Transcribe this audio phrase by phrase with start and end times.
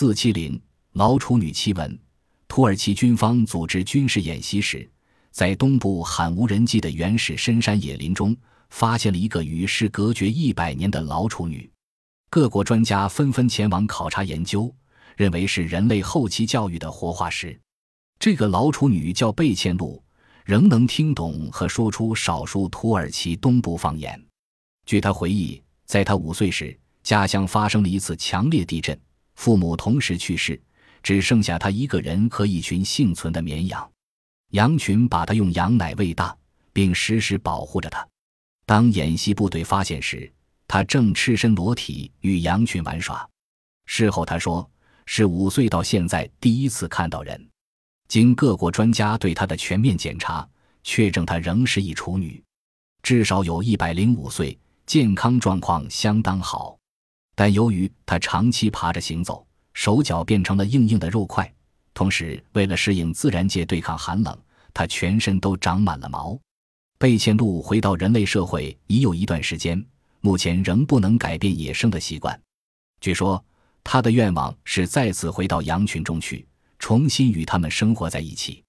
[0.00, 0.58] 四七零
[0.92, 1.98] 老处女奇闻：
[2.48, 4.90] 土耳其军方组织军事演习时，
[5.30, 8.34] 在东部罕无人迹的原始深山野林中，
[8.70, 11.70] 发现了一个与世隔绝一百年的老处女。
[12.30, 14.74] 各国专家纷纷前往考察研究，
[15.18, 17.60] 认为是人类后期教育的活化石。
[18.18, 20.02] 这个老处女叫贝茜露，
[20.46, 24.18] 仍能听懂和说出少数土耳其东部方言。
[24.86, 28.98] 据她回忆，在她五岁时，家乡发生了一次强烈地震，
[29.40, 30.60] 父母同时去世，
[31.02, 33.90] 只剩下她一个人和一群幸存的绵羊。
[34.50, 36.36] 羊群把她用羊奶喂大，
[36.74, 38.06] 并时时保护着她。
[38.66, 40.30] 当演习部队发现时，
[40.68, 43.26] 她正赤身裸体与羊群玩耍。
[43.86, 44.70] 事后她说
[45.06, 47.48] ：“是五岁到现在第一次看到人。”
[48.08, 50.46] 经各国专家对她的全面检查，
[50.84, 52.44] 确证她仍是一处女，
[53.02, 54.58] 至少有一百零五岁。
[54.84, 56.76] 健康状况相当好，
[57.40, 61.50] 但由于他长期爬着行走，手脚变成了硬硬的肉块。
[61.94, 64.38] 同时，为了适应自然界对抗寒冷，
[64.74, 66.38] 他全身都长满了毛。
[66.98, 69.82] 贝茜鹿回到人类社会已有一段时间，
[70.20, 72.38] 目前仍不能改变野生的习惯。
[73.00, 73.42] 据说，
[73.82, 76.46] 他的愿望是再次回到羊群中去，
[76.78, 78.62] 重新与他们生活在一起。